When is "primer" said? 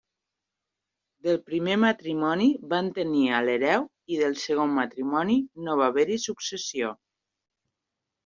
1.49-1.75